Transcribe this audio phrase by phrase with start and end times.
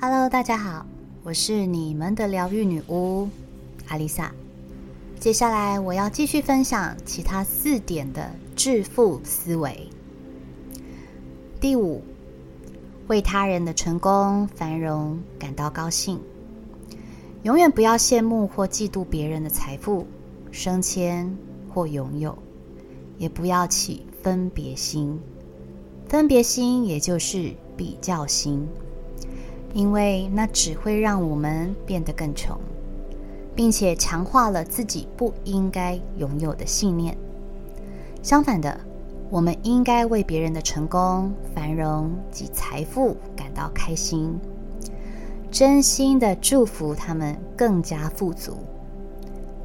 [0.00, 0.86] Hello，大家好，
[1.24, 3.28] 我是你们的疗愈女巫
[3.88, 4.32] 阿丽萨。
[5.18, 9.88] 接下来我要继续分享其他四点的致富思维。
[11.60, 12.04] 第五，
[13.08, 16.20] 为他人的成功繁荣感到高兴。
[17.42, 20.06] 永远不要羡慕或嫉妒别人的财富、
[20.52, 21.36] 升迁
[21.74, 22.38] 或拥有，
[23.18, 25.18] 也不要起分别心。
[26.06, 28.64] 分别心也就是比较心，
[29.74, 32.58] 因为那只会让我们变得更穷，
[33.54, 37.16] 并且强化了自己不应该拥有的信念。
[38.22, 38.80] 相反的，
[39.30, 44.38] 我们应该为别人的成功、繁荣及财富感到开心。
[45.50, 48.58] 真心的祝福他们更加富足，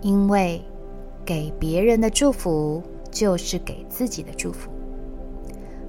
[0.00, 0.62] 因为
[1.24, 4.70] 给别人的祝福就是给自己的祝福。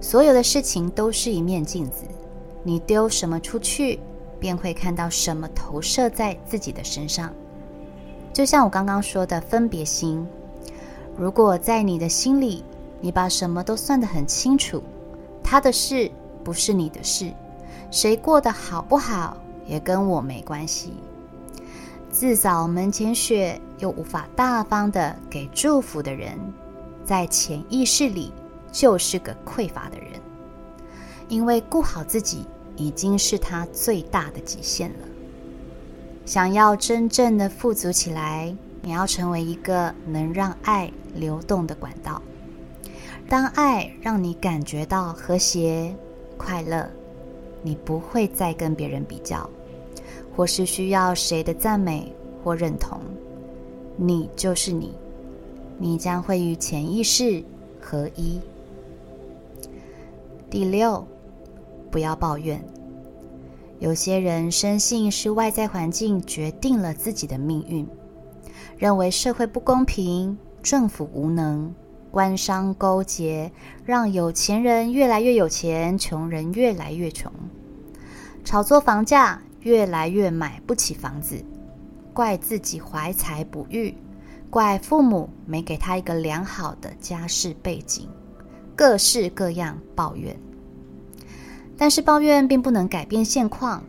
[0.00, 2.04] 所有的事情都是一面镜子，
[2.64, 4.00] 你丢什么出去，
[4.40, 7.32] 便会看到什么投射在自己的身上。
[8.32, 10.26] 就像我刚刚说的分别心，
[11.16, 12.64] 如果在你的心里，
[13.00, 14.82] 你把什么都算得很清楚，
[15.42, 16.10] 他的事
[16.42, 17.32] 不是你的事，
[17.90, 19.36] 谁过得好不好？
[19.66, 20.94] 也跟我没关系。
[22.10, 26.38] 自扫门前雪，又无法大方的给祝福的人，
[27.04, 28.32] 在潜意识里
[28.72, 30.08] 就是个匮乏的人。
[31.28, 35.08] 因为顾好自己已经是他最大的极限了。
[36.24, 42.20] 想要真正的富足起来，你要成为一个能让爱流动的管道。
[43.28, 45.94] 当爱让你感觉到和谐、
[46.36, 46.88] 快乐。
[47.66, 49.48] 你不会再跟别人比较，
[50.36, 53.00] 或是需要谁的赞美或认同。
[53.96, 54.92] 你就是你，
[55.78, 57.42] 你将会与潜意识
[57.80, 58.38] 合一。
[60.50, 61.08] 第六，
[61.94, 62.60] 不要抱怨。
[63.78, 67.86] 有些人深信是外在环境决定了自己的命运，
[68.76, 71.72] 认为社会不公平、政府无能、
[72.10, 73.52] 官商勾结，
[73.84, 77.30] 让有钱人越来越有钱，穷人越来越穷。
[78.44, 81.40] 炒作房价，越来越买不起房子，
[82.12, 83.94] 怪自己怀才不遇，
[84.50, 88.08] 怪父母没给他一个良好的家世背景，
[88.74, 90.36] 各式各样抱怨。
[91.76, 93.82] 但是抱怨并不能改变现况，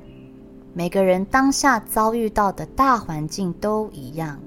[0.73, 4.39] 每个人当下遭遇到的大环境都一样。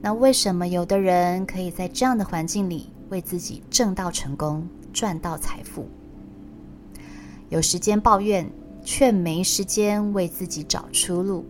[0.00, 5.88] 那为什么有的人可以在这样的环境里为自己挣到成功、赚到财富？
[7.48, 8.50] 有时间抱怨。
[8.82, 11.44] 却没时间为自己找出路。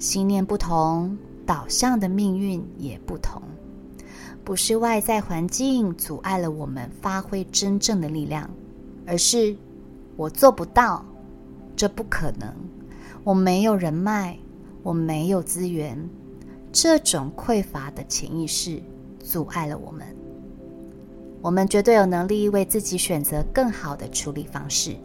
[0.00, 3.40] 心念不同，导向的命运也不同。
[4.42, 8.50] 不是外在环境阻碍了我们发挥真正的力量，
[9.06, 9.56] 而是
[10.16, 11.04] 我做不到，
[11.76, 12.52] 这不可能。
[13.22, 14.38] 我没有人脉，
[14.82, 16.08] 我没有资源，
[16.72, 18.82] 这种匮乏的潜意识
[19.20, 20.06] 阻碍了我们。
[21.42, 24.96] 我们绝对有能力为自己选择更好的处理方式。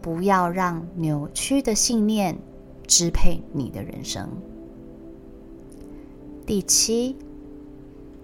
[0.00, 2.38] 不要让扭曲的信念
[2.86, 4.28] 支配你的人生。
[6.46, 7.16] 第七，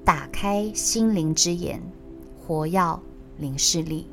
[0.05, 1.83] 打开心灵之眼，
[2.41, 3.03] 活要
[3.39, 4.07] 零视力。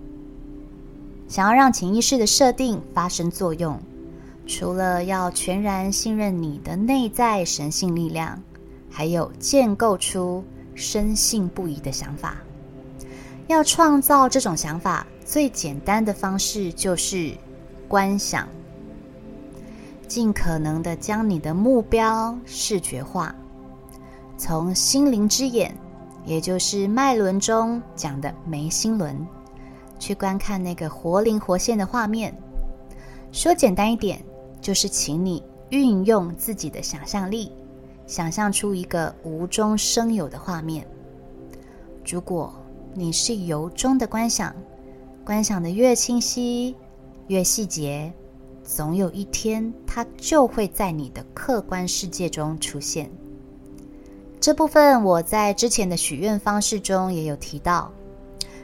[1.32, 3.80] 想要让潜意识的设定发生作用，
[4.46, 8.44] 除了要全然信任你的内在神性力量，
[8.90, 10.44] 还有建构出
[10.76, 12.36] 深信不疑的想法。
[13.48, 17.34] 要创造这种想法，最简单的方式就是。
[17.88, 18.48] 观想，
[20.08, 23.36] 尽可能的将你的目标视觉化，
[24.38, 25.76] 从心灵之眼，
[26.26, 29.14] 也就是脉轮中讲的眉心轮，
[30.02, 32.36] 去观看那个活灵活现的画面。
[33.32, 34.20] 说简单一点，
[34.60, 37.52] 就是请你运用自己的想象力，
[38.08, 40.86] 想象出一个无中生有的画面。
[42.04, 42.52] 如果
[42.96, 44.56] 你是由衷的观想，
[45.24, 46.76] 观想的越清晰。
[47.28, 48.12] 越细节，
[48.64, 53.10] 总有一天，它就会在你的客观世界中出现。
[54.42, 57.90] 这部分我在之前的许愿方式中也有提到。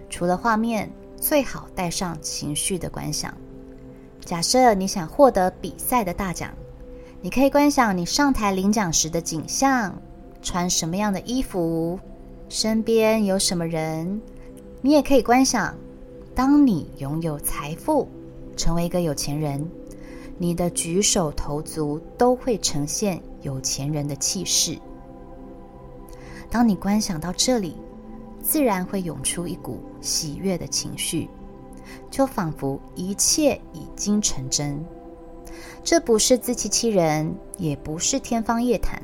[0.09, 3.33] 除了画面，最好带上情绪的观想。
[4.23, 6.51] 假设你想获得比赛的大奖，
[7.21, 9.93] 你可以观想你上台领奖时的景象，
[10.41, 11.99] 穿什么样的衣服，
[12.49, 14.21] 身边有什么人。
[14.81, 15.75] 你也可以观想，
[16.35, 18.07] 当你拥有财富。
[18.55, 19.69] 成为一个有钱人，
[20.39, 24.75] 你的举手投足都会呈现有钱人的气势。
[26.49, 27.77] 当你观想到这里，
[28.47, 31.27] 自然会涌出一股喜悦的情绪，
[32.09, 34.81] 就仿佛一切已经成真。
[35.83, 39.03] 这不是自欺欺人，也不是天方夜谭。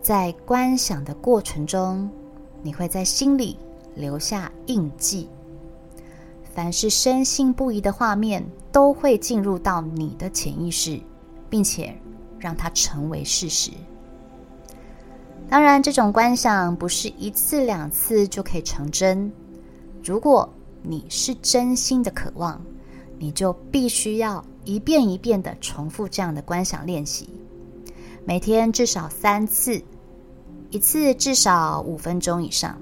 [0.00, 2.08] 在观想的过程中，
[2.62, 3.58] 你会在心里
[3.94, 5.28] 留下印记。
[6.54, 8.42] 凡是深信不疑的画面，
[8.72, 10.98] 都会进入到你的潜意识，
[11.50, 11.94] 并且
[12.38, 13.70] 让它成为事实。
[15.52, 19.30] 当然，这种观想不是一次两次就可以成真。
[20.02, 20.48] 如果
[20.82, 22.58] 你是真心的渴望，
[23.18, 27.28] 你就必须要一遍一遍的重复这样的观想练习，
[28.24, 29.82] 每天至少三次，
[30.70, 32.80] 一次至少五分钟以上，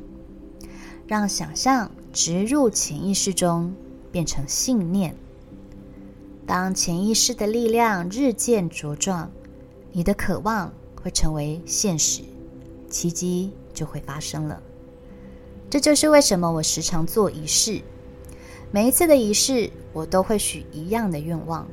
[1.08, 3.74] 让想象植入潜意识中，
[4.12, 5.12] 变成信念。
[6.46, 9.28] 当潜意识的力量日渐茁壮，
[9.90, 12.22] 你的渴望会成为现实，
[12.90, 14.60] 奇迹就会发生了。
[15.70, 17.80] 这就是为什么我时常做仪式。
[18.72, 21.66] 每一次的仪式，我都会许一样的愿望，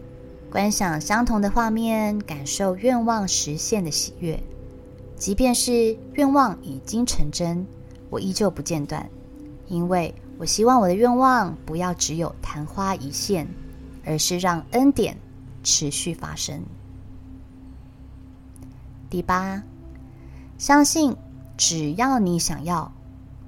[0.49, 4.41] 观想相同的画面，感受愿望实现的喜悦。
[5.15, 7.65] 即便是愿望已经成真，
[8.09, 9.09] 我依旧不间断，
[9.67, 13.47] 因为我希望我的愿望不要只有昙花一现，
[14.05, 15.17] 而是让恩典
[15.63, 16.63] 持续发生。
[19.09, 19.63] 第八，
[20.57, 21.15] 相信
[21.55, 22.91] 只要你想要，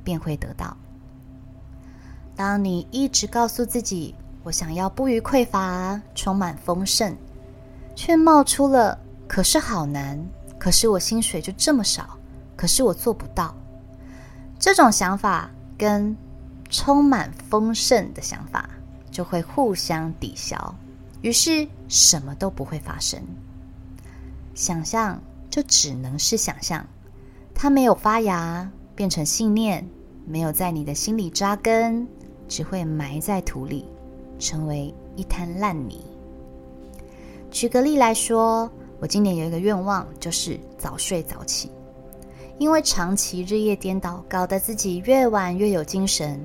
[0.03, 0.75] 便会得到。
[2.35, 7.15] 当你一直告诉自己“我想要不虞匮乏，充满丰盛”，
[7.95, 8.97] 却冒出了
[9.27, 10.23] “可是好难，
[10.57, 12.17] 可是我薪水就这么少，
[12.55, 13.53] 可是我做不到”，
[14.57, 16.15] 这种想法跟
[16.69, 18.69] 充满丰盛的想法
[19.11, 20.75] 就会互相抵消，
[21.21, 23.21] 于是什么都不会发生。
[24.55, 26.85] 想象就只能是想象，
[27.61, 29.85] 它没有发芽变成信念，
[30.25, 32.07] 没有在你的心里扎根。
[32.47, 33.85] 只会埋在土里，
[34.39, 36.05] 成为一滩烂泥。
[37.51, 38.71] 举个例来说，
[39.01, 41.69] 我今年有一个愿望，就是早睡早起。
[42.59, 46.39] 因为长期日夜颠倒，搞得自己越晚越有精神。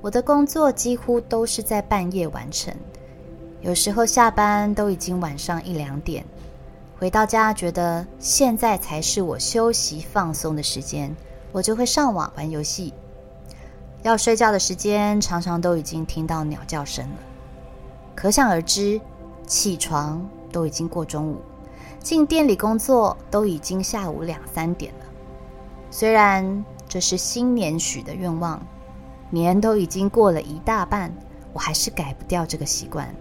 [0.00, 2.74] 我的工作几乎都是在半夜完成，
[3.60, 6.24] 有时候下班都已经晚上一两点。
[6.98, 11.14] 回到家，觉得现在才是我休息放松的时间，
[11.52, 12.94] 我就会上网玩游戏。
[14.02, 17.16] 要睡觉的时间，常常都已经听到鸟叫声了，
[18.14, 18.98] 可想而知，
[19.46, 21.42] 起床都已经过中午，
[22.00, 25.04] 进店里工作都已经下午两三点了。
[25.90, 28.66] 虽然这是新年许的愿望，
[29.28, 31.14] 年都已经过了一大半，
[31.52, 33.14] 我还是改不掉这个习惯，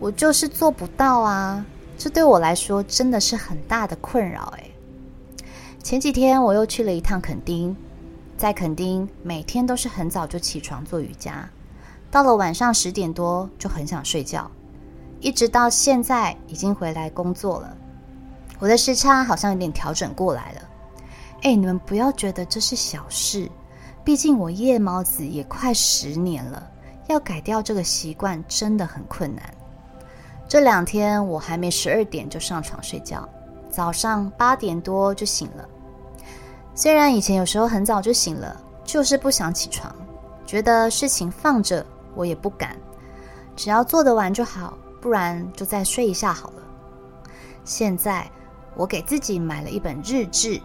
[0.00, 1.66] 我就是做不到啊！
[1.96, 4.64] 这对我来说真的是很大的困扰哎。
[5.82, 7.76] 前几天我又去了一趟垦丁。
[8.34, 11.48] 在垦丁，每天都是很早就起床做瑜伽，
[12.10, 14.50] 到了晚上十点多就很想睡觉，
[15.20, 17.76] 一直到现在已经回来工作了。
[18.58, 20.60] 我的时差好像有点调整过来了。
[21.42, 23.48] 哎，你们不要觉得这是小事，
[24.02, 26.68] 毕竟我夜猫子也快十年了，
[27.08, 29.54] 要改掉这个习惯真的很困难。
[30.52, 33.26] 这两天我还没十二点就上床睡觉，
[33.70, 35.66] 早上八点多就醒了。
[36.74, 38.54] 虽然以前有时候很早就醒了，
[38.84, 39.90] 就是不想起床，
[40.44, 41.82] 觉得事情放着
[42.14, 42.76] 我也不敢，
[43.56, 46.62] 只要做得完就好，不然就再睡一下好了。
[47.64, 48.30] 现在
[48.76, 50.60] 我给自己买了一本日志，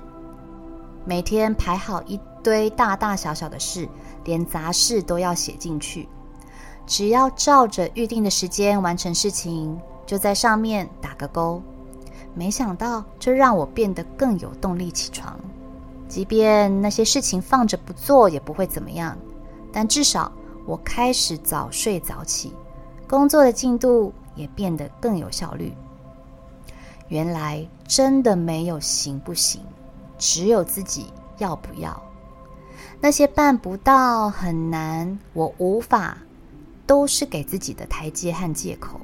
[1.05, 3.87] 每天排好一堆大大小小的事，
[4.25, 6.09] 连杂事都要写进去，
[6.87, 11.61] 只要照着预定的时间完成事情，就在上面打个勾。
[12.33, 15.37] 没想到这让我变得更有动力起床。
[16.07, 19.17] 即便那些事情放着不做也不会怎么样，
[19.73, 20.31] 但至少
[20.65, 22.53] 我开始早睡早起，
[23.07, 25.73] 工作的进度也变得更有效率。
[27.09, 29.61] 原来真的没有行不行，
[30.17, 32.01] 只有自己要不要。
[33.01, 36.17] 那些办不到、很难、我无法，
[36.87, 38.99] 都是给自己的台阶和借口。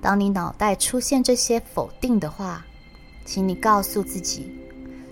[0.00, 2.64] 当你脑袋出现这些否定的话，
[3.26, 4.50] 请你告诉自己。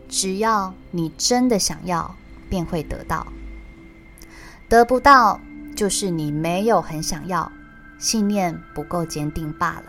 [0.09, 2.13] 只要你真的想要，
[2.49, 3.25] 便会得到；
[4.69, 5.41] 得不到，
[5.77, 7.51] 就是你没有很想要，
[7.99, 9.85] 信念不够坚定罢了。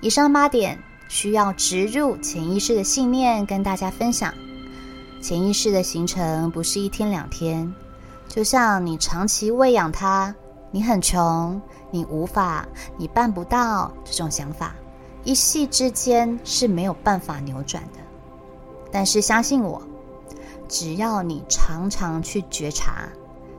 [0.00, 0.78] 以上八点
[1.08, 4.32] 需要植入潜意识的信念，跟大家分享。
[5.20, 7.72] 潜意识的形成不是一天两天，
[8.32, 10.34] 就像你长期喂养它，
[10.70, 11.60] 你很穷，
[11.90, 14.74] 你无法，你办不到这种想法，
[15.22, 17.98] 一夕之间是没有办法扭转的。
[18.90, 19.82] 但是相信我，
[20.66, 23.06] 只要你常常去觉察，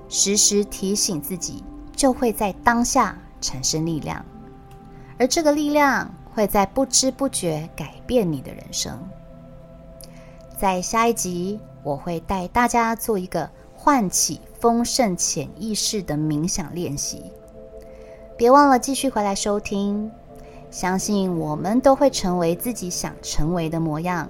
[0.09, 1.63] 时时提醒自己，
[1.95, 4.25] 就会在当下产生力量。
[5.19, 8.99] 而这个力量会在不知不觉改变你的人生。
[10.59, 13.47] 在下一集，我会带大家做一个
[13.83, 17.21] 唤起丰盛潜意识的冥想练习。
[18.37, 20.09] 别忘了继续回来收听，
[20.71, 24.29] 相信我们都会成为自己想成为的模样，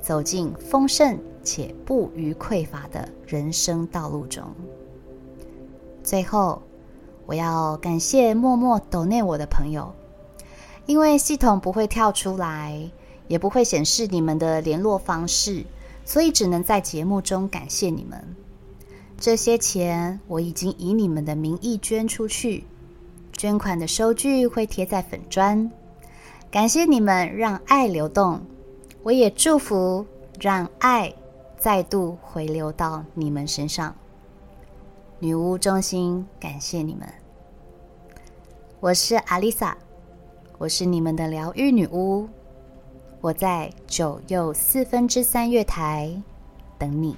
[0.00, 4.44] 走进丰盛且不虞匮乏的人生道路中。
[6.04, 6.62] 最后，
[7.26, 9.92] 我要感谢默默抖内我的朋友，
[10.86, 12.88] 因为系统不会跳出来，
[13.26, 15.64] 也不会显示你们的联络方式，
[16.04, 18.36] 所以只能在节目中感谢你们。
[19.18, 22.64] 这些钱我已经以你们的名义捐出去。
[23.32, 25.70] 捐款的收据会贴在粉砖，
[26.50, 28.40] 感谢你们让爱流动，
[29.02, 30.06] 我也祝福
[30.38, 31.12] 让爱
[31.58, 33.94] 再度回流到你们身上。
[35.18, 37.08] 女巫衷心感谢你们，
[38.78, 39.76] 我是阿丽萨，
[40.58, 42.28] 我是你们的疗愈女巫，
[43.20, 46.14] 我在九又四分之三月台
[46.78, 47.16] 等你。